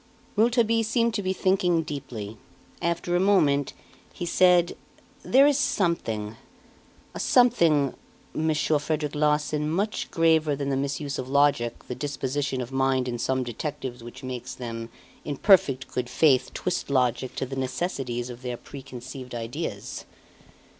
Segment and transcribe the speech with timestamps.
[0.35, 2.37] Rouletabille seemed to be thinking deeply.
[2.81, 3.73] After a moment
[4.11, 4.75] he said:
[5.21, 6.37] "There is something
[7.13, 7.93] a something,
[8.33, 13.19] Monsieur Frederic Larsan, much graver than the misuse of logic the disposition of mind in
[13.19, 14.89] some detectives which makes them,
[15.23, 20.05] in perfect good faith, twist logic to the necessities of their preconceived ideas.